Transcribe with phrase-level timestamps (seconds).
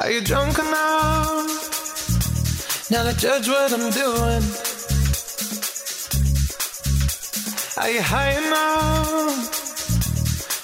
[0.00, 1.50] Are you drunk enough
[2.88, 4.44] now to judge what I'm doing?
[7.76, 9.50] Are you high enough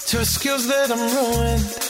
[0.06, 1.83] to excuse that I'm ruined?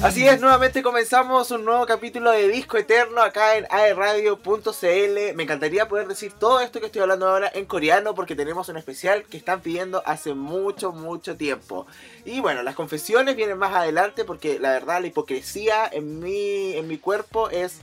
[0.00, 5.34] Así es, nuevamente comenzamos un nuevo capítulo de Disco Eterno acá en aeradio.cl.
[5.34, 8.76] Me encantaría poder decir todo esto que estoy hablando ahora en coreano porque tenemos un
[8.76, 11.84] especial que están pidiendo hace mucho, mucho tiempo.
[12.24, 16.86] Y bueno, las confesiones vienen más adelante porque la verdad la hipocresía en mi, en
[16.86, 17.78] mi cuerpo es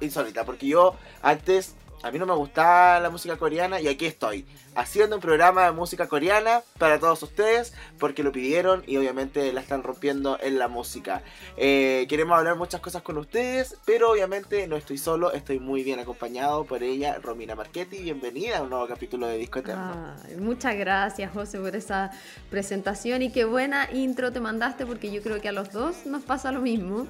[0.00, 0.44] insólita.
[0.44, 4.46] Porque yo antes, a mí no me gustaba la música coreana y aquí estoy.
[4.76, 9.60] Haciendo un programa de música coreana para todos ustedes porque lo pidieron y obviamente la
[9.60, 11.22] están rompiendo en la música.
[11.56, 15.98] Eh, queremos hablar muchas cosas con ustedes, pero obviamente no estoy solo, estoy muy bien
[15.98, 17.98] acompañado por ella, Romina Marchetti.
[17.98, 20.14] Bienvenida a un nuevo capítulo de Disco Eterno.
[20.38, 22.12] Muchas gracias, José, por esa
[22.50, 26.22] presentación y qué buena intro te mandaste, porque yo creo que a los dos nos
[26.22, 27.08] pasa lo mismo.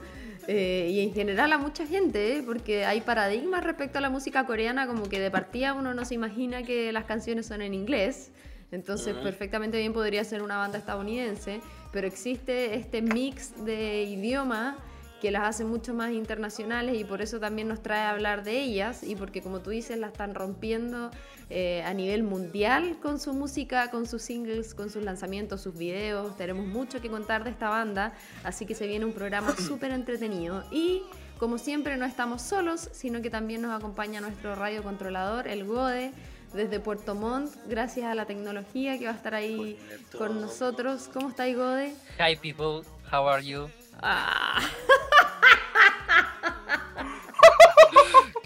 [0.48, 2.42] Eh, y en general a mucha gente, ¿eh?
[2.44, 6.14] porque hay paradigmas respecto a la música coreana, como que de partida uno no se
[6.14, 8.30] imagina que las canciones son en inglés.
[8.72, 11.60] Entonces, perfectamente bien podría ser una banda estadounidense,
[11.92, 14.76] pero existe este mix de idioma
[15.20, 18.60] que las hace mucho más internacionales y por eso también nos trae a hablar de
[18.60, 21.10] ellas y porque como tú dices la están rompiendo
[21.48, 26.36] eh, a nivel mundial con su música, con sus singles, con sus lanzamientos, sus videos.
[26.36, 28.12] Tenemos mucho que contar de esta banda,
[28.44, 31.02] así que se viene un programa súper entretenido y
[31.38, 36.12] como siempre no estamos solos, sino que también nos acompaña nuestro radiocontrolador, el Gode,
[36.54, 39.78] desde Puerto Montt, gracias a la tecnología que va a estar ahí
[40.16, 41.08] con nosotros.
[41.12, 41.94] ¿Cómo está Gode?
[42.18, 43.68] Hi people, how are you?
[44.02, 44.60] Ah.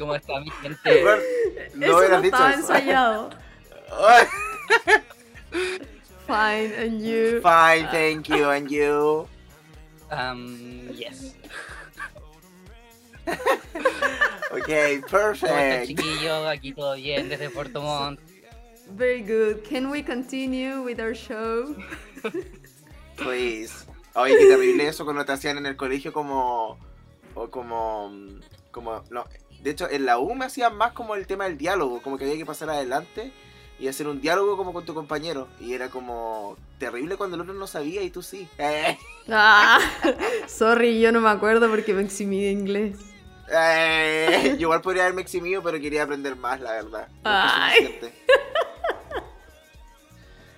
[0.00, 1.02] ¿Cómo está mi gente?
[1.02, 2.60] Bueno, Eso no no hubieras dicho estaba eso.
[2.60, 3.30] ensayado.
[3.92, 4.26] Ay,
[6.26, 7.40] Fine, and you.
[7.42, 9.28] Fine, thank you, and you.
[10.10, 11.34] Um, yes.
[14.52, 14.66] Ok,
[15.08, 15.86] ¿Cómo están perfect.
[15.86, 16.46] chiquillos?
[16.48, 18.18] Aquí todo bien desde Puerto Montt.
[18.96, 19.62] Very good.
[19.69, 21.76] Can we continue with our show?
[23.16, 23.86] Please.
[24.14, 26.78] Oye, qué terrible eso cuando te hacían en el colegio como.
[27.34, 28.10] O como.
[28.72, 29.25] como no.
[29.62, 32.25] De hecho, en la U me hacían más como el tema del diálogo, como que
[32.25, 33.31] había que pasar adelante
[33.78, 35.48] y hacer un diálogo como con tu compañero.
[35.60, 38.49] Y era como terrible cuando el otro no sabía y tú sí.
[38.59, 38.97] Eh,
[39.32, 39.78] Ah,
[40.49, 42.99] sorry, yo no me acuerdo porque me eximí de inglés.
[43.53, 47.09] eh, yo igual podría haberme eximido, pero quería aprender más, la verdad.
[47.09, 48.00] No Ay.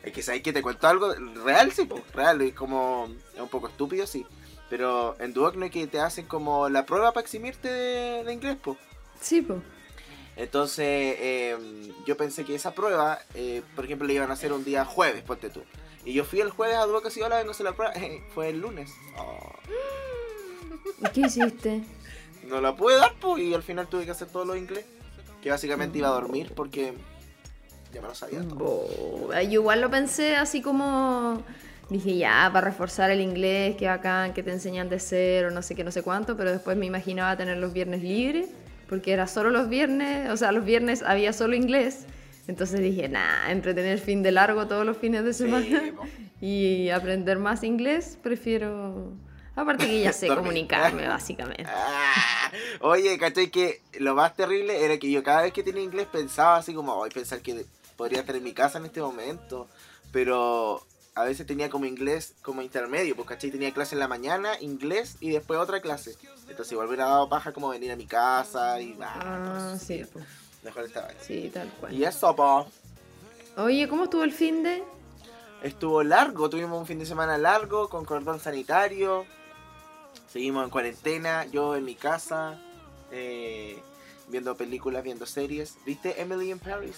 [0.02, 1.14] Es que sabes que te cuento algo
[1.44, 4.26] real, sí, po, real, es como es un poco estúpido, sí.
[4.68, 8.76] Pero en Duoc que te hacen como la prueba para eximirte de, de inglés, po.
[9.22, 9.62] Sí, po.
[10.36, 14.64] Entonces eh, yo pensé que esa prueba, eh, por ejemplo, le iban a hacer un
[14.64, 15.62] día jueves, ponte tú.
[16.04, 17.92] Y yo fui el jueves a Duoc y hola, vengo a hacer la prueba.
[18.34, 18.90] fue el lunes.
[19.18, 19.38] Oh,
[21.00, 21.82] ¿Y qué hiciste?
[22.48, 24.84] no la pude dar, pues, y al final tuve que hacer todo lo inglés.
[25.42, 26.94] Que básicamente iba a dormir porque
[27.92, 28.86] ya me lo sabía todo.
[29.42, 31.42] Yo igual lo pensé así como...
[31.90, 35.74] Dije, ya, para reforzar el inglés, que bacán, que te enseñan de cero, no sé
[35.74, 38.48] qué, no sé cuánto, pero después me imaginaba tener los viernes libres,
[38.92, 42.04] porque era solo los viernes, o sea, los viernes había solo inglés.
[42.46, 46.04] Entonces dije, nah, entre tener fin de largo todos los fines de Sí, semana po.
[46.42, 49.14] y aprender más inglés, prefiero...
[49.56, 51.64] Aparte que ya sé comunicarme, básicamente.
[51.66, 53.50] Ah, oye, ¿cachai?
[53.50, 56.94] Que lo más terrible era que yo cada vez que tenía inglés pensaba así como,
[56.94, 57.64] voy a pensar que
[57.96, 59.68] podría estar en mi casa en este momento.
[60.12, 63.50] Pero a veces tenía como inglés como intermedio, pues ¿cachai?
[63.50, 66.16] Tenía clase en la mañana, inglés y después otra clase.
[66.48, 70.02] Entonces igual hubiera dado paja como venir a mi casa y ah, Ah, pues, sí,
[70.12, 70.20] po.
[70.62, 71.16] Mejor estaba ahí.
[71.20, 71.92] sí, tal cual.
[71.92, 72.66] Y eso, po.
[73.56, 74.82] Oye, ¿cómo estuvo el fin de...?
[75.62, 79.26] Estuvo largo, tuvimos un fin de semana largo con cordón sanitario.
[80.28, 82.58] Seguimos en cuarentena, yo en mi casa,
[83.12, 83.78] eh,
[84.28, 85.76] viendo películas, viendo series.
[85.84, 86.96] ¿Viste Emily in Paris?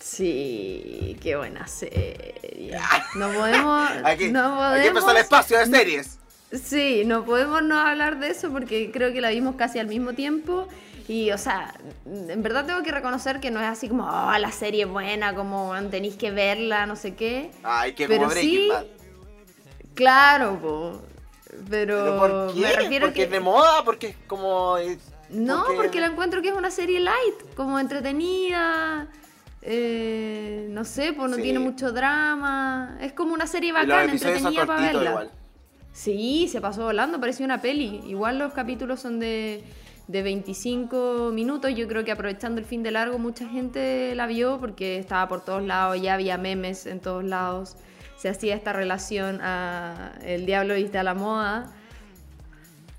[0.00, 2.78] Sí, qué buena serie.
[3.16, 3.90] No podemos.
[4.04, 5.20] Aquí, no aquí empezó el podemos.
[5.22, 6.18] espacio de series.
[6.52, 10.12] Sí, no podemos no hablar de eso porque creo que la vimos casi al mismo
[10.12, 10.68] tiempo.
[11.08, 11.74] Y, o sea,
[12.06, 15.34] en verdad tengo que reconocer que no es así como, oh, la serie es buena,
[15.34, 17.50] como tenéis que verla, no sé qué.
[17.62, 18.84] Ay, que Pero como sí, Bad.
[19.94, 21.02] Claro, po.
[21.68, 22.60] Pero, ¿Pero por qué?
[22.60, 23.24] me refiero porque que...
[23.24, 24.78] es de moda, porque es como...
[24.78, 24.98] eh,
[25.28, 29.06] No, porque- porque la encuentro que es una serie light, como entretenida.
[29.64, 31.42] Eh, no sé, pues no Sí.
[31.42, 32.98] tiene mucho drama.
[33.00, 35.10] Es como una serie bacana, entretenida para verla.
[35.10, 35.30] igual.
[35.92, 38.00] Sí, se pasó volando, parecía una peli.
[38.06, 39.62] Igual los capítulos son de,
[40.08, 41.74] de 25 minutos.
[41.74, 45.44] Yo creo que aprovechando el fin de largo, mucha gente la vio porque estaba por
[45.44, 47.76] todos lados, ya había memes en todos lados.
[48.16, 51.70] Se hacía esta relación a El Diablo viste a la moda.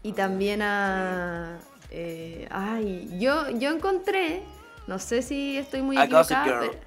[0.03, 1.57] Y también a...
[1.91, 4.41] eh, ay, yo, yo encontré,
[4.87, 6.85] no sé si estoy muy equivocada, pero-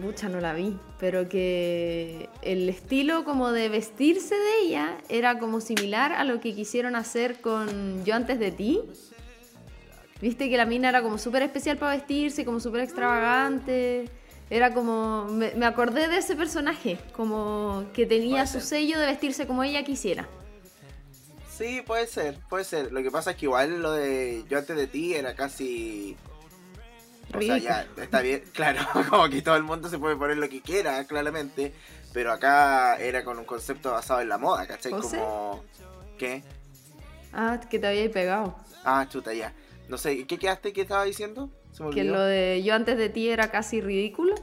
[0.00, 5.62] Mucha no la vi, pero que el estilo como de vestirse de ella era como
[5.62, 8.82] similar a lo que quisieron hacer con Yo antes de ti.
[10.20, 14.10] Viste que la mina era como súper especial para vestirse, como súper extravagante.
[14.50, 15.24] Era como.
[15.30, 18.80] Me, me acordé de ese personaje, como que tenía Puede su ser.
[18.80, 20.28] sello de vestirse como ella quisiera.
[21.56, 22.92] Sí, puede ser, puede ser.
[22.92, 26.14] Lo que pasa es que igual lo de yo antes de ti era casi...
[27.38, 30.48] O sea, ya, está bien, claro, como que todo el mundo se puede poner lo
[30.48, 31.72] que quiera, claramente.
[32.12, 34.92] Pero acá era con un concepto basado en la moda, ¿cachai?
[34.92, 35.62] Como...
[36.18, 36.42] ¿Qué?
[37.32, 38.56] Ah, que te había pegado.
[38.84, 39.52] Ah, chuta, ya.
[39.88, 41.50] No sé, ¿qué quedaste que estaba diciendo?
[41.72, 44.34] Se me Que lo de yo antes de ti era casi ridículo.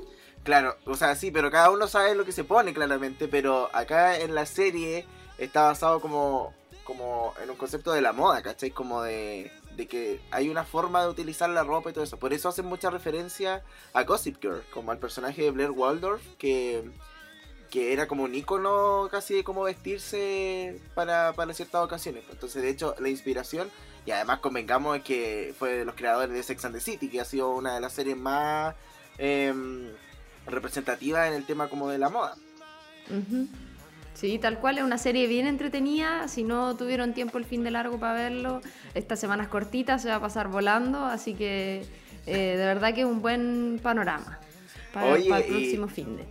[0.43, 4.19] Claro, o sea, sí, pero cada uno sabe lo que se pone claramente, pero acá
[4.19, 5.05] en la serie
[5.39, 6.53] está basado como,
[6.83, 8.69] como en un concepto de la moda, ¿cachai?
[8.69, 12.17] Como de, de que hay una forma de utilizar la ropa y todo eso.
[12.17, 13.63] Por eso hacen mucha referencia
[13.93, 16.89] a Gossip Girl, como al personaje de Blair Waldorf, que,
[17.69, 22.23] que era como un icono casi de cómo vestirse para, para ciertas ocasiones.
[22.31, 23.69] Entonces, de hecho, la inspiración,
[24.05, 27.25] y además convengamos que fue de los creadores de Sex and the City, que ha
[27.25, 28.75] sido una de las series más...
[29.17, 29.89] em,
[30.47, 32.35] representativa en el tema como de la moda.
[33.09, 33.47] Ujú.
[34.15, 36.27] Sí, tal cual, es una serie bien entretenida.
[36.27, 38.61] Si no tuvieron tiempo el fin de largo para verlo,
[38.93, 41.85] esta semana es cortita, se va a pasar volando, así que
[42.25, 44.39] eh, de verdad que es un buen panorama
[44.93, 46.25] para, Oye, para el y- próximo fin de.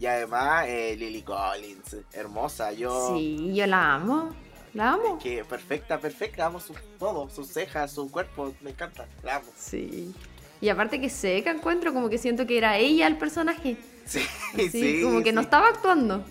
[0.00, 3.14] Y además eh, Lily Collins, hermosa, yo...
[3.16, 4.34] Sí, yo la amo,
[4.74, 5.18] la amo.
[5.18, 9.46] Que perfecta, perfecta, amo su, todo, sus cejas, su cuerpo, me encanta, la amo.
[9.56, 10.14] Sí.
[10.60, 13.76] Y aparte que seca encuentro, como que siento que era ella el personaje.
[14.04, 14.20] Sí,
[14.56, 16.24] Sí, sí, como que no estaba actuando.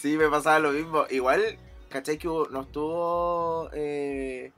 [0.00, 1.04] Sí, me pasaba lo mismo.
[1.10, 1.58] Igual,
[1.88, 2.18] ¿cachai?
[2.18, 4.52] Que no estuvo eh,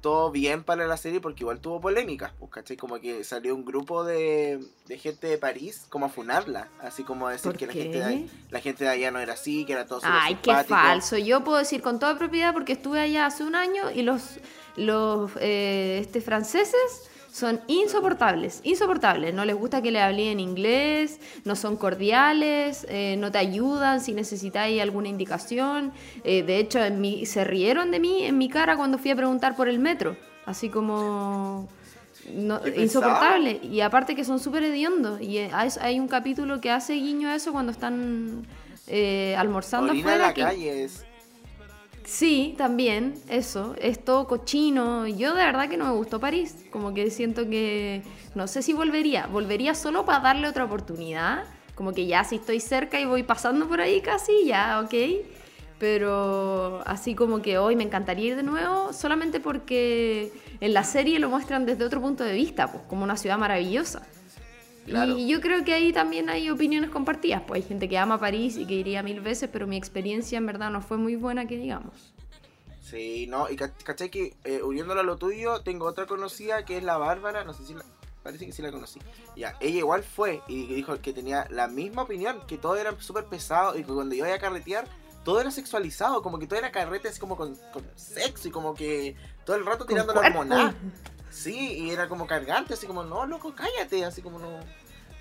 [0.00, 2.76] todo bien para la serie porque igual tuvo polémicas, pues, ¿cachai?
[2.76, 7.28] Como que salió un grupo de, de gente de París como a funarla, así como
[7.28, 9.64] a decir ¿Por que la gente, de ahí, la gente de allá no era así,
[9.64, 11.16] que era todo Ay, qué falso.
[11.18, 14.40] Yo puedo decir con toda propiedad porque estuve allá hace un año y los,
[14.76, 19.34] los eh, este, franceses son insoportables, insoportables.
[19.34, 24.00] No les gusta que le hable en inglés, no son cordiales, eh, no te ayudan
[24.00, 25.92] si necesitáis alguna indicación.
[26.22, 29.16] Eh, de hecho, en mi- se rieron de mí en mi cara cuando fui a
[29.16, 30.16] preguntar por el metro.
[30.46, 31.66] Así como...
[32.32, 33.58] no- insoportable.
[33.64, 35.20] Y aparte que son súper hediondos.
[35.20, 35.50] Y eh,
[35.80, 38.46] hay un capítulo que hace guiño a eso cuando están
[38.86, 40.26] eh, almorzando Orina en afuera.
[40.28, 41.04] la que- calle es...
[42.04, 43.74] Sí, también, eso.
[43.80, 45.06] Es todo cochino.
[45.06, 46.64] Yo de verdad que no me gustó París.
[46.70, 48.02] Como que siento que.
[48.34, 49.26] No sé si volvería.
[49.26, 51.44] Volvería solo para darle otra oportunidad.
[51.74, 54.94] Como que ya si estoy cerca y voy pasando por ahí casi, ya, ok.
[55.78, 61.18] Pero así como que hoy me encantaría ir de nuevo, solamente porque en la serie
[61.18, 64.06] lo muestran desde otro punto de vista, pues como una ciudad maravillosa.
[64.84, 65.16] Claro.
[65.18, 67.42] Y yo creo que ahí también hay opiniones compartidas.
[67.46, 70.46] Pues hay gente que ama París y que iría mil veces, pero mi experiencia en
[70.46, 72.12] verdad no fue muy buena, que digamos.
[72.82, 76.76] Sí, no, y ca- cachai que eh, uniéndolo a lo tuyo, tengo otra conocida que
[76.76, 77.82] es la Bárbara, no sé si la,
[78.22, 79.00] parece que sí la conocí.
[79.36, 83.24] Ya, ella igual fue y dijo que tenía la misma opinión, que todo era súper
[83.24, 84.86] pesado y que cuando iba a carretear,
[85.24, 88.74] todo era sexualizado, como que todo era carrete así como con, con sexo y como
[88.74, 90.44] que todo el rato tirando la cuerpo.
[91.34, 94.60] Sí, y era como cargante, así como, no, loco, cállate, así como no.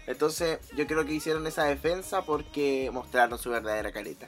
[0.05, 4.27] Entonces, yo creo que hicieron esa defensa porque mostraron su verdadera careta.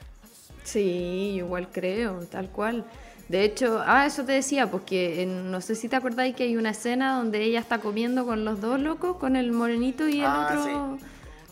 [0.64, 2.84] Sí, igual creo, tal cual.
[3.28, 6.56] De hecho, ah, eso te decía, porque en- no sé si te acordáis que hay
[6.56, 10.26] una escena donde ella está comiendo con los dos locos, con el morenito y el
[10.26, 10.98] Ah, otro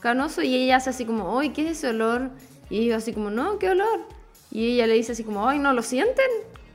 [0.00, 2.30] canoso, y ella hace así como, ¡ay, qué es ese olor!
[2.70, 4.00] Y ellos así como, no, ¿qué olor?
[4.50, 6.26] Y ella le dice así como, ¡ay, no lo sienten!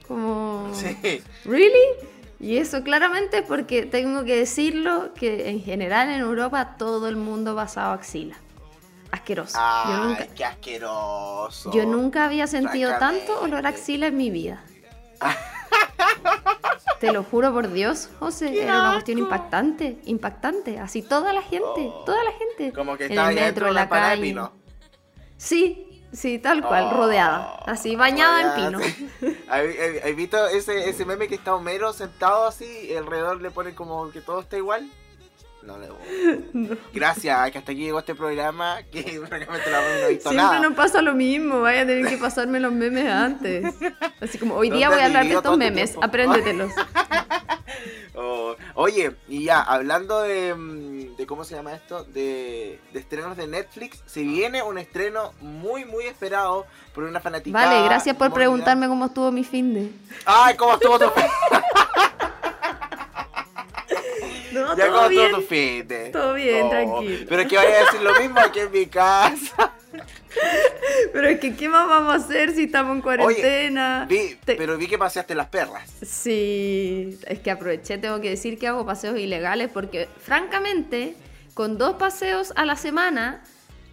[0.07, 1.21] Como, Sí.
[1.45, 1.73] ¿really?
[2.39, 7.17] Y eso claramente es porque tengo que decirlo que en general en Europa todo el
[7.17, 8.35] mundo pasaba axila.
[9.11, 9.57] Asqueroso.
[9.57, 11.71] Yo Ay, nunca, qué asqueroso.
[11.73, 14.63] yo nunca había sentido tanto olor a axila en mi vida.
[16.99, 20.79] Te lo juro por Dios, José, ¡Qué era una cuestión impactante, impactante.
[20.79, 22.03] Así toda la gente, Oh.
[22.05, 22.73] toda la gente.
[22.73, 24.49] Como que en estaba el ya dentro metro, de en la de calle.
[25.37, 29.35] Sí, sí, tal cual, Oh, rodeada, así bañada en pino.
[29.49, 34.09] ¿Has visto ese, ese meme que está Homero sentado así y alrededor le pone como
[34.11, 34.89] que todo está igual?
[35.61, 36.77] No le voy.
[36.93, 40.59] Gracias, que hasta aquí llegó este programa que francamente la no he visto Siempre nada.
[40.61, 43.75] nos pasa lo mismo, vaya a tener que pasarme los memes antes.
[44.21, 46.71] Así como, hoy día ¿Dónde voy a hablar de estos memes, apréndetelos.
[48.15, 52.05] Oh, oye, y ya, hablando de, mm, de ¿cómo se llama esto?
[52.05, 54.01] De, de estrenos de Netflix.
[54.05, 57.59] Se viene un estreno muy, muy esperado por una fanática.
[57.59, 59.91] Vale, gracias por preguntarme cómo estuvo mi fin de.
[60.25, 61.05] ¡Ay, cómo estuvo tu
[64.53, 65.25] No, Ya todo cómo bien.
[65.25, 66.09] estuvo tu fin de.
[66.09, 67.25] Todo bien, Oh, tranquilo.
[67.27, 69.73] Pero es que vaya a decir lo mismo aquí en mi casa.
[71.13, 74.05] Pero es que, ¿qué más vamos a hacer si estamos en cuarentena?
[74.09, 75.89] Vi, Te- pero vi que paseaste las perras.
[76.01, 81.15] Sí, es que aproveché, tengo que decir que hago paseos ilegales porque, francamente,
[81.53, 83.41] con dos paseos a la semana,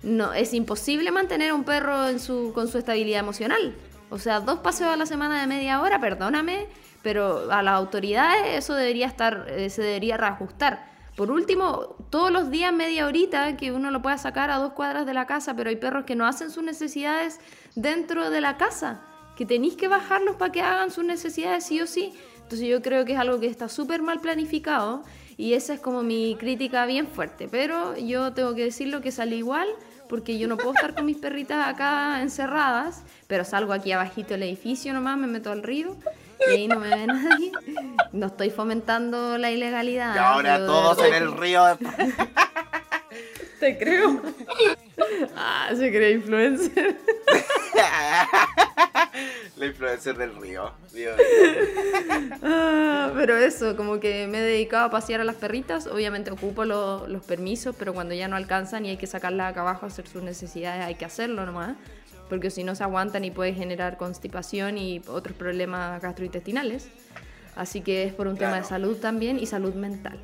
[0.02, 3.74] no es imposible mantener a un perro en su, con su estabilidad emocional.
[4.10, 6.66] O sea, dos paseos a la semana de media hora, perdóname,
[7.02, 10.95] pero a las autoridades eso debería estar, eh, se debería reajustar.
[11.16, 15.06] Por último, todos los días media horita que uno lo pueda sacar a dos cuadras
[15.06, 17.40] de la casa, pero hay perros que no hacen sus necesidades
[17.74, 19.00] dentro de la casa,
[19.34, 22.12] que tenéis que bajarlos para que hagan sus necesidades sí o sí.
[22.42, 25.04] Entonces yo creo que es algo que está súper mal planificado
[25.38, 27.48] y esa es como mi crítica bien fuerte.
[27.50, 29.68] Pero yo tengo que decirlo que sale igual
[30.10, 34.42] porque yo no puedo estar con mis perritas acá encerradas, pero salgo aquí abajito del
[34.42, 35.96] edificio nomás, me meto al río
[36.48, 37.52] y ahí no me ve nadie.
[38.12, 40.14] No estoy fomentando la ilegalidad.
[40.14, 41.64] Y ahora pero todos en el río.
[41.64, 41.76] de-
[43.60, 44.20] Te creo.
[45.36, 46.96] Ah, se cree influencer.
[49.56, 50.72] La influencer del río.
[50.92, 51.16] Dios.
[52.42, 55.86] Ah, pero eso, como que me he dedicado a pasear a las perritas.
[55.86, 59.62] Obviamente ocupo lo- los permisos, pero cuando ya no alcanzan y hay que sacarlas acá
[59.62, 61.76] abajo a hacer sus necesidades, hay que hacerlo nomás.
[62.28, 66.88] Porque si no se aguantan y puede generar constipación y otros problemas gastrointestinales.
[67.54, 68.68] Así que es por un tema de Claro.
[68.68, 70.18] salud también y salud mental.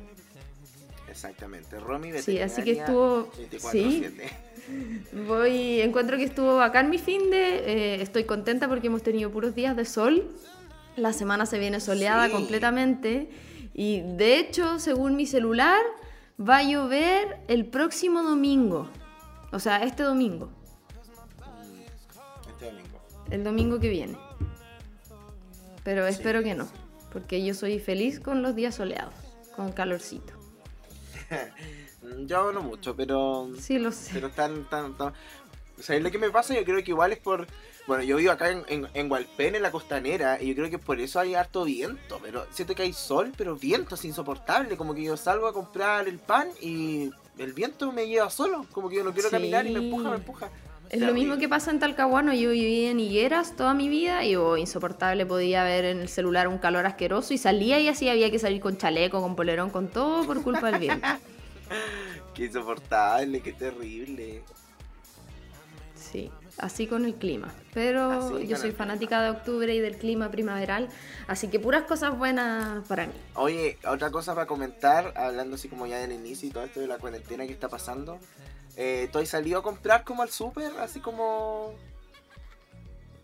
[1.09, 1.79] Exactamente.
[1.79, 4.29] Romy Sí, así que estuvo- 24/7.
[5.27, 7.55] Voy, encuentro que estuvo bacán mi fin de.
[7.95, 10.31] eh, estoy contenta porque hemos tenido puros días de sol.
[10.95, 12.31] La semana se viene soleada Sí.
[12.31, 13.29] completamente.
[13.73, 15.81] Y de hecho, según mi celular,
[16.39, 18.87] va a llover el próximo domingo.
[19.51, 20.49] O sea, este domingo.
[23.33, 24.17] El domingo que viene.
[25.83, 26.13] Pero Sí.
[26.13, 26.67] espero que no.
[27.11, 29.13] Porque yo soy feliz con los días soleados.
[29.55, 30.33] Con calorcito.
[32.27, 33.49] Yo no mucho, pero.
[33.59, 34.11] Sí, lo sé.
[34.13, 35.13] Pero tan, tan, tan.
[35.79, 37.47] O sea, lo que me pasa, yo creo que igual es por.
[37.87, 40.79] Bueno, yo vivo acá en, en, en Hualpén, en la costanera, y yo creo que
[40.79, 42.19] por eso hay harto viento.
[42.21, 44.77] Pero siento que hay sol, pero viento es insoportable.
[44.77, 48.65] Como que yo salgo a comprar el pan y el viento me lleva solo.
[48.71, 49.35] Como que yo no quiero Sí.
[49.35, 50.49] caminar y me empuja, me empuja.
[50.93, 52.35] Es lo mismo que pasa en Talcahuano.
[52.35, 55.25] Yo viví en Higueras toda mi vida y oh, insoportable.
[55.25, 58.61] Podía ver en el celular un calor asqueroso y salía y así había que salir
[58.61, 61.07] con chaleco, con polerón, con todo por culpa del viento.
[62.35, 64.43] Qué insoportable, qué terrible.
[65.95, 67.51] Sí, así con el clima.
[67.73, 70.89] Pero yo soy fanática de octubre y del clima primaveral.
[71.27, 73.13] Así que puras cosas buenas para mí.
[73.35, 76.87] Oye, otra cosa para comentar, hablando así como ya del inicio y todo esto de
[76.87, 78.19] la cuarentena que está pasando.
[78.75, 80.71] Eh, ¿Tú has salido a comprar como al súper?
[80.79, 81.73] Así como...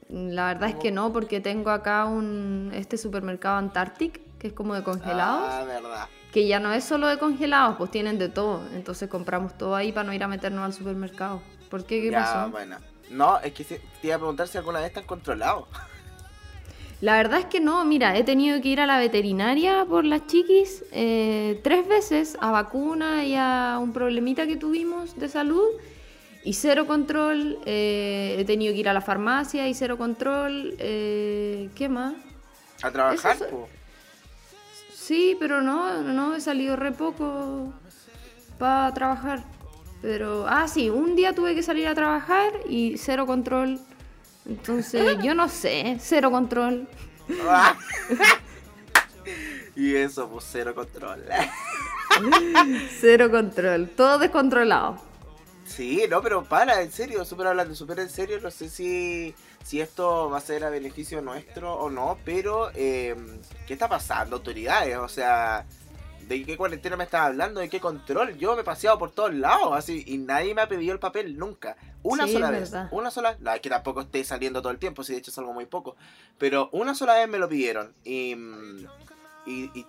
[0.09, 4.73] La verdad es que no, porque tengo acá un este supermercado Antarctic, que es como
[4.73, 5.47] de congelados.
[5.47, 6.07] Ah, verdad.
[6.33, 8.61] Que ya no es solo de congelados, pues tienen de todo.
[8.73, 11.41] Entonces compramos todo ahí para no ir a meternos al supermercado.
[11.69, 12.01] ¿Por qué?
[12.01, 12.49] ¿Qué ya, pasó?
[12.49, 12.77] bueno.
[13.11, 15.65] No, es que te iba a preguntar si alguna vez están controlados.
[17.01, 20.27] La verdad es que no, mira, he tenido que ir a la veterinaria por las
[20.27, 25.65] chiquis eh, tres veces a vacuna y a un problemita que tuvimos de salud
[26.43, 27.57] y cero control.
[27.65, 30.75] eh, he tenido que ir a la farmacia y cero control.
[30.77, 32.15] eh, ¿Qué más?
[32.81, 33.45] A trabajar, es-.
[34.93, 37.73] Sí, pero no, no, he salido re poco
[38.57, 39.43] para trabajar.
[40.01, 43.79] Pero, ah, sí, un día tuve que salir a trabajar y cero control.
[44.49, 46.87] Entonces, yo no sé, cero control.
[49.75, 51.23] y eso, pues cero control.
[52.99, 54.97] Cero control, todo descontrolado.
[55.63, 58.39] sí, no, pero para, en serio, súper hablando, súper en serio.
[58.41, 63.15] No sé si, si esto va a ser a beneficio nuestro o no, pero eh,
[63.67, 64.97] ¿qué está pasando, autoridades?
[64.97, 65.67] O sea,
[66.29, 67.59] ¿de qué cuarentena me estás hablando?
[67.59, 68.37] ¿De qué control?
[68.37, 71.37] Yo me he paseado por todos lados, así, y nadie me ha pedido el papel
[71.37, 71.75] nunca.
[72.03, 75.03] Una Sí, sola vez, una sola, no, es que tampoco esté saliendo todo el tiempo,
[75.03, 75.97] si de hecho salgo muy poco,
[76.37, 78.85] pero una sola vez me lo pidieron y, mm,
[79.47, 79.85] y, y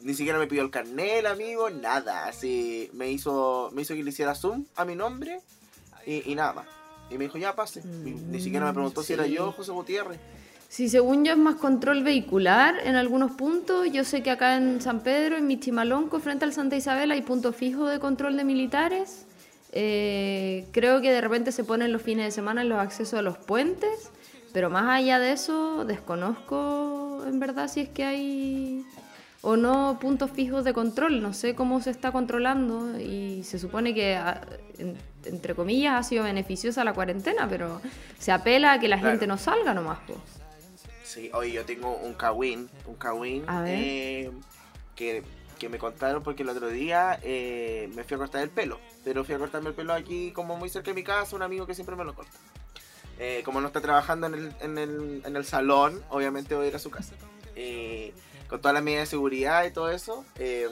[0.00, 4.02] ni siquiera me pidió el carnet, el amigo, nada, así, me hizo, me hizo que
[4.02, 5.40] le hiciera zoom a mi nombre
[6.06, 6.66] y, y nada más.
[7.10, 7.80] Y me dijo, ya pase.
[7.80, 10.18] Y ni siquiera me preguntó si era yo, José Gutiérrez.
[10.72, 13.92] Sí, según yo es más control vehicular en algunos puntos.
[13.92, 17.54] Yo sé que acá en San Pedro, en Michimalonco, frente al Santa Isabel, hay puntos
[17.54, 19.26] fijos de control de militares.
[19.72, 23.22] Eh, creo que de repente se ponen los fines de semana en los accesos a
[23.22, 24.10] los puentes,
[24.54, 28.86] pero más allá de eso, desconozco en verdad si es que hay
[29.42, 31.20] o no puntos fijos de control.
[31.20, 34.40] No sé cómo se está controlando y se supone que, a-
[34.78, 37.82] en- entre comillas, ha sido beneficiosa la cuarentena, pero
[38.18, 39.10] se apela a que la Claro.
[39.12, 39.98] gente no salga nomás.
[40.06, 40.14] po.
[41.12, 44.30] Sí, oye, yo tengo un kawin, un kawin eh,
[44.96, 45.22] que,
[45.58, 49.22] que me contaron porque el otro día eh, me fui a cortar el pelo, pero
[49.24, 51.74] fui a cortarme el pelo aquí como muy cerca de mi casa, un amigo que
[51.74, 52.32] siempre me lo corta.
[53.18, 56.68] Eh, como no está trabajando en el, en, el, en el salón, obviamente voy a
[56.68, 57.14] ir a su casa.
[58.48, 60.68] Con todas las medidas de seguridad y todo eso, eh,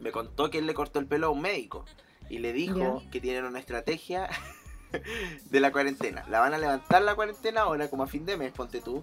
[0.00, 1.84] me contó que él le cortó el pelo a un médico
[2.28, 3.10] y le dijo Ya.
[3.10, 4.28] que tienen una estrategia
[5.50, 6.24] de la cuarentena.
[6.28, 9.02] La van a levantar la cuarentena ahora como a fin de mes, ponte tú.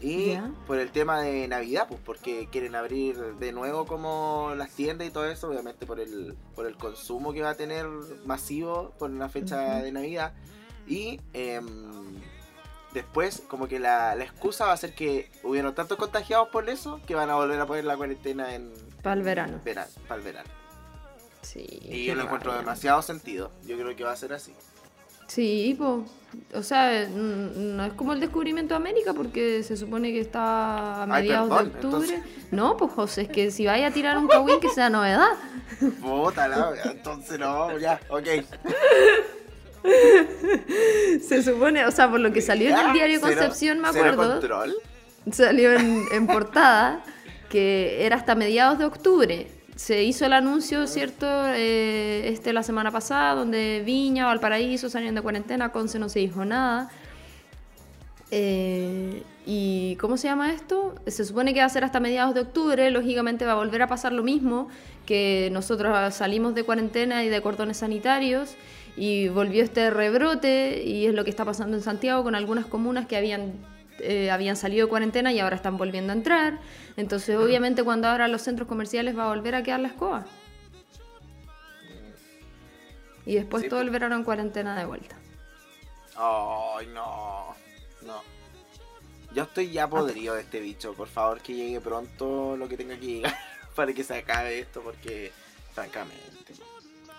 [0.00, 0.36] Y
[0.66, 5.10] por el tema de Navidad, pues porque quieren abrir de nuevo como las tiendas y
[5.12, 7.86] todo eso, obviamente por el, por el consumo que va a tener
[8.24, 10.32] masivo por la fecha de Navidad.
[10.88, 12.20] Y em,
[12.92, 17.00] después como que la, la excusa va a ser que hubieron tantos contagiados por eso
[17.06, 18.72] que van a volver a poner la cuarentena en
[19.04, 19.60] Para el verano.
[19.64, 20.50] verano, para el verano.
[21.42, 21.64] Sí.
[21.82, 23.52] Y yo lo encuentro demasiado sentido.
[23.66, 24.52] Yo creo que va a ser así.
[25.34, 26.04] Sí, po.
[26.54, 31.02] o sea, n- no es como el descubrimiento de América porque se supone que está
[31.02, 32.22] a Ay, mediados perdón, de octubre.
[32.50, 35.28] No, pues José, es que si vaya a tirar un kawin que sea novedad.
[36.02, 38.28] Puta la wea, entonces no, ya, ok.
[41.26, 44.74] Se supone, o sea, por lo que salió en el diario Concepción, me acuerdo, control.
[45.32, 47.02] salió en, en portada
[47.48, 49.46] que era hasta mediados de octubre.
[49.76, 51.26] Se hizo el anuncio, ¿cierto?
[51.48, 56.44] Eh, este la semana pasada, donde Viña, Valparaíso salieron de cuarentena, Conce no se dijo
[56.44, 56.90] nada.
[58.30, 60.94] Eh, ¿Y cómo se llama esto?
[61.06, 63.88] Se supone que va a ser hasta mediados de octubre, lógicamente va a volver a
[63.88, 64.68] pasar lo mismo,
[65.04, 68.54] que nosotros salimos de cuarentena y de cordones sanitarios
[68.96, 73.06] y volvió este rebrote y es lo que está pasando en Santiago con algunas comunas
[73.06, 73.52] que habían,
[74.00, 76.58] eh, habían salido de cuarentena y ahora están volviendo a entrar.
[76.96, 80.26] Entonces obviamente cuando abran los centros comerciales va a volver a quedar la escoba.
[83.24, 85.16] Y después Sí, todo el verano en cuarentena de vuelta.
[86.16, 87.54] Ay, no.
[88.04, 88.22] No.
[89.34, 90.92] Yo estoy ya podrido de este bicho.
[90.94, 93.34] Por favor, que llegue pronto lo que tenga que llegar
[93.74, 95.32] para que se acabe esto, porque,
[95.72, 96.22] francamente.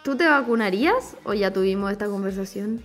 [0.04, 2.84] ¿Tú te vacunarías o ya tuvimos esta conversación?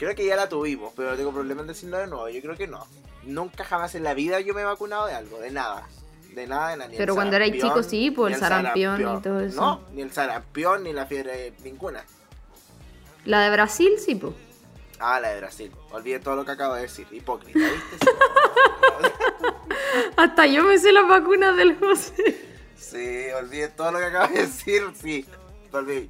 [0.00, 2.26] Creo que ya la tuvimos, pero tengo problemas en decirlo de nuevo.
[2.30, 2.86] Yo creo que no.
[3.22, 5.86] Nunca jamás en la vida yo me he vacunado de algo, de nada.
[6.34, 6.88] De nada, de nada.
[6.88, 9.60] ni Pero cuando erais sarampión, chico sí, por ni el sarampión y todo eso.
[9.60, 12.02] No, ni el sarampión, ni la fiebre, ninguna.
[13.26, 14.32] La de Brasil, sí, po.
[15.00, 15.70] Ah, la de Brasil.
[15.90, 17.06] Olvide todo lo que acabo de decir.
[17.10, 18.06] Hipócrita, ¿viste?
[20.16, 22.40] Hasta yo me sé las vacunas del José.
[22.74, 24.82] Sí, olvide todo lo que acabo de decir.
[24.94, 25.26] Sí.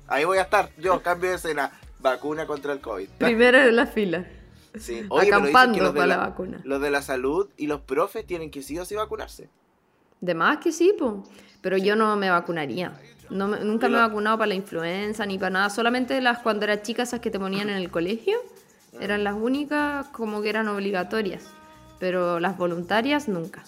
[0.06, 0.70] Ahí voy a estar.
[0.76, 1.72] Yo, cambio de escena.
[2.00, 3.08] Vacuna contra el COVID.
[3.18, 4.26] Primero en la fila.
[4.78, 5.04] Sí.
[5.08, 6.60] pero dicen Acampando de para la vacuna.
[6.64, 9.48] Los de la salud y los profes tienen que sí o sí vacunarse.
[10.20, 11.24] De más que sí, po.
[11.60, 12.92] Pero yo no me vacunaría.
[13.28, 15.70] No nunca me he vacunado para la influenza ni para nada.
[15.70, 18.38] Solamente las cuando era chica, esas que te ponían en el colegio,
[19.00, 21.44] eran las únicas como que eran obligatorias.
[21.98, 23.64] Pero las voluntarias nunca.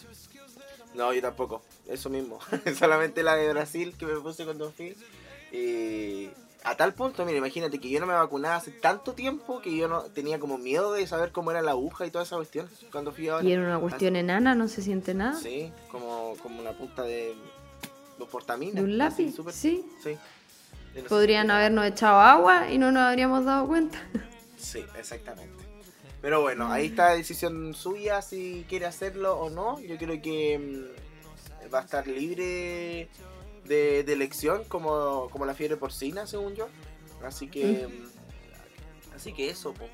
[0.94, 1.62] No, yo tampoco.
[1.88, 2.38] Eso mismo.
[2.78, 4.96] Solamente la de Brasil que me puse cuando fui.
[5.52, 6.30] Y
[6.64, 9.88] a tal punto, mira, imagínate que yo no me vacunaba hace tanto tiempo que yo
[9.88, 13.12] no tenía como miedo de saber cómo era la aguja y toda esa cuestión cuando
[13.12, 13.44] fui ahora.
[13.44, 15.38] Y era una cuestión enana, no se siente nada.
[15.38, 17.34] Sí, como, como una punta de,
[18.18, 18.74] de portamina.
[18.80, 19.36] ¿De un así, lápiz?
[19.36, 19.84] súper- Sí.
[20.02, 20.16] Sí.
[20.94, 23.98] De no Podrían habernos echado agua y no nos habríamos dado cuenta.
[24.56, 25.64] Sí, exactamente.
[26.20, 29.80] Pero bueno, ahí está la decisión suya si quiere hacerlo o no.
[29.80, 30.56] Yo creo que
[31.66, 33.08] mm, va a estar libre
[33.64, 36.68] de, de elección como, como la fiebre porcina, según yo.
[37.24, 37.88] Así que...
[37.88, 38.12] mm,
[39.14, 39.84] Así que eso, po.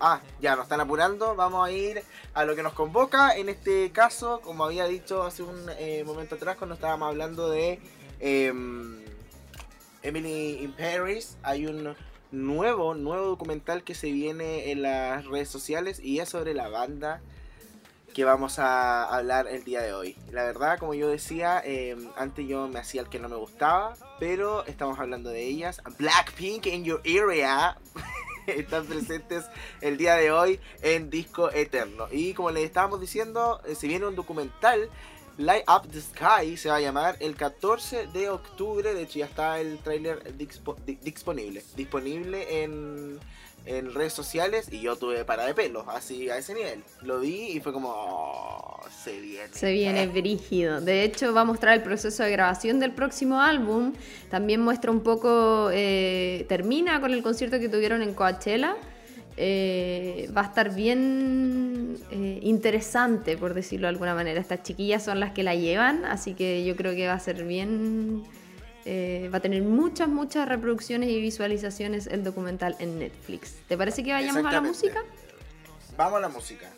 [0.00, 1.34] Ah, ya nos están apurando.
[1.34, 2.02] Vamos a ir
[2.34, 3.36] a lo que nos convoca.
[3.36, 7.80] En este caso, como había dicho hace un eh, momento atrás, cuando estábamos hablando de
[8.18, 9.02] em,
[10.02, 11.94] Emily in Paris, hay un
[12.32, 17.20] nuevo, nuevo documental que se viene en las redes sociales y es sobre la banda
[18.14, 20.16] que vamos a hablar el día de hoy.
[20.32, 23.94] La verdad, como yo decía, eh, antes yo me hacía el que no me gustaba,
[24.18, 25.80] pero estamos hablando de ellas.
[25.98, 27.76] Blackpink in your area.
[28.46, 29.44] Están presentes
[29.80, 32.08] el día de hoy en Disco Eterno.
[32.10, 34.88] Y como les estábamos diciendo, eh, se viene un documental
[35.38, 38.92] Light Up the Sky se va a llamar el 14 de octubre.
[38.92, 41.62] De hecho, ya está el tráiler dispo- di- disponible.
[41.76, 43.18] Disponible en,
[43.66, 44.68] en redes sociales.
[44.70, 46.82] Y yo tuve para de pelo, así a ese nivel.
[47.02, 47.90] Lo vi y fue como.
[47.92, 49.48] "Oh, se viene.
[49.52, 50.80] Se viene brígido.
[50.80, 53.92] De hecho, va a mostrar el proceso de grabación del próximo álbum.
[54.30, 58.76] También muestra un poco, eh, termina con el concierto que tuvieron en Coachella.
[59.36, 64.38] Eh, va a estar bien eh, interesante, por decirlo de alguna manera.
[64.38, 67.44] Estas chiquillas son las que la llevan, así que yo creo que va a ser
[67.44, 68.24] bien...
[68.84, 73.54] eh, va a tener muchas, muchas reproducciones y visualizaciones el documental en Netflix.
[73.68, 75.02] ¿Te parece que vayamos a la música?
[75.96, 76.70] Vamos a la música.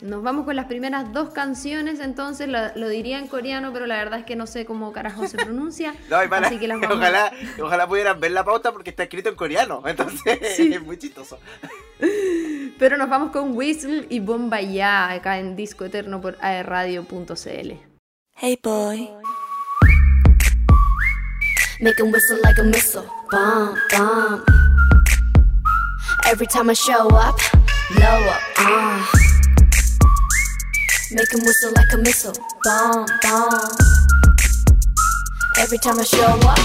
[0.00, 3.96] Nos vamos con las primeras dos canciones, entonces lo, lo diría en coreano, pero la
[3.98, 5.94] verdad es que no sé cómo carajo se pronuncia.
[6.10, 9.04] No, y para- así que las vamos ojalá, ojalá pudieran ver la pauta porque está
[9.04, 9.80] escrito en coreano.
[9.86, 10.72] Entonces Sí.
[10.74, 11.38] es muy chistoso.
[12.80, 17.72] Pero nos vamos con Whistle y Bomba Ya acá en Disco Eterno por aerradio.cl.
[18.34, 19.08] Hey boy.
[21.81, 23.05] Make him whistle like a missile.
[23.31, 24.43] Bomb, bomb.
[26.25, 27.39] Every time I show up,
[27.95, 28.41] blow up.
[28.57, 29.05] Uh.
[31.11, 32.33] Make him whistle like a missile.
[32.63, 33.71] Bomb, bomb.
[35.59, 36.59] Every time I show up,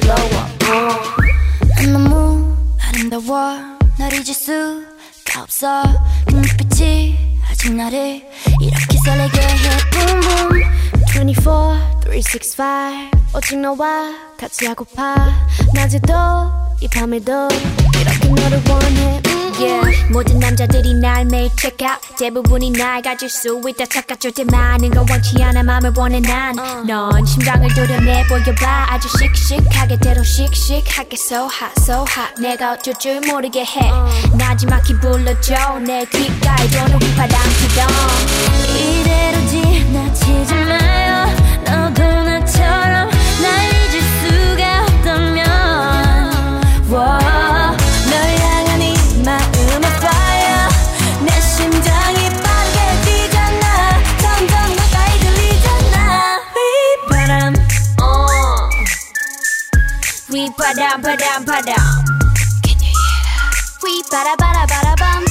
[0.00, 0.50] blow up.
[0.64, 1.90] Uh.
[1.92, 3.78] 너무 아름다워.
[3.98, 5.82] 널 잊을 수가 없어.
[6.26, 8.26] 그 눈빛이 아직 나를
[8.60, 9.90] 이렇게 설레게 해.
[9.92, 10.80] Boom, boom.
[11.12, 13.10] 24, 365.
[13.34, 15.15] 오직 너와 같이 하고파.
[15.73, 16.13] 낮에도
[16.81, 17.47] 이 밤에도
[17.99, 19.21] 이렇게 너를 원해.
[19.27, 20.11] 음, Yeah.
[20.11, 22.01] 모든 남자들이 날 매일 check out.
[22.19, 25.63] 대부분이 날 가질 수 있다 착각할 때 많은 건 원치 않아.
[25.63, 28.87] 맘을 원해 난넌 심장을 도려내 보여봐.
[28.89, 32.41] 아주 씩씩하게 대로 씩씩하게 so hot so hot.
[32.41, 33.91] 내가 어쩔 줄 모르게 해.
[34.37, 35.79] 나지막히 불러줘.
[35.87, 37.87] 내 귓가에 도는 휘파람 피던
[38.75, 41.24] 이대로 지나치지 마요
[60.65, 61.87] padam padam padam
[62.65, 63.53] Can you hear that?
[63.83, 65.21] We bada bada bada bum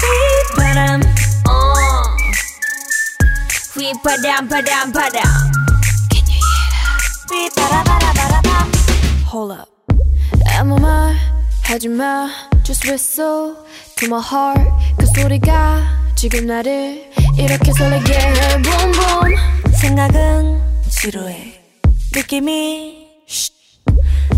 [0.00, 0.16] We
[0.56, 1.00] padam
[1.44, 2.16] Oh
[3.76, 5.36] We padam padam padam
[6.08, 6.96] Can you hear that?
[7.28, 8.66] We bada bada bada bum
[9.28, 9.68] Hold up
[10.56, 11.14] 아무 말
[11.68, 12.30] 하지마
[12.64, 13.56] Just whistle
[13.96, 14.64] to my heart
[14.96, 15.84] 그 소리가
[16.16, 17.04] 지금 나를
[17.36, 21.60] 이렇게 설레게 해 Boom boom 생각은 지루해
[22.14, 22.99] 느낌이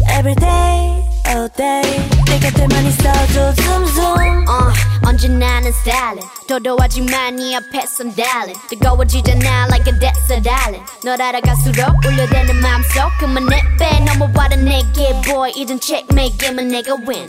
[0.08, 2.08] Every day, all day.
[2.26, 4.72] 내 곁에만 있어줘 zoom zoom uh,
[5.06, 10.84] 언제나 는 stylin 도도하지만 네 앞에선 darling 뜨거워지잖아 like a desert island.
[11.04, 14.00] 널 알아갈수록 울려대는 맘속 그만 내빼.
[14.04, 15.52] 넘어와라 내게 boy.
[15.56, 17.26] 이젠 checkmate 게임은 내가 win.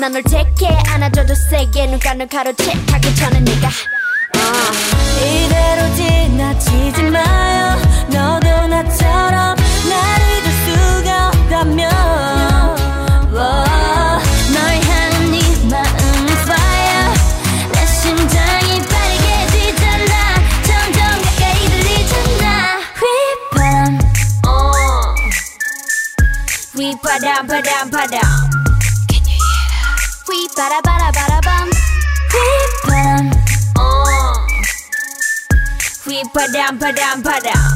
[0.00, 1.86] 난널 택해 안아줘도 세게.
[1.86, 3.68] 눈가 널 가로채하기 전에 내가.
[4.36, 5.14] uh.
[5.24, 7.76] 이대로 지나치지 마요.
[8.08, 9.53] 너도 나처럼
[27.34, 28.46] down, pa down, pa down.
[29.10, 29.98] Can you hear that?
[30.28, 31.66] We bada bada bada bum.
[32.30, 32.46] We
[32.86, 33.24] bum.
[33.74, 34.06] Oh.
[34.06, 34.38] Uh.
[36.06, 37.74] We pa down, pa down, down.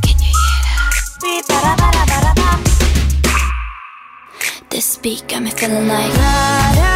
[0.00, 0.96] Can you hear that?
[1.20, 2.60] We bada bada bada bum.
[4.70, 6.14] This beat got me feeling like.
[6.16, 6.95] Da.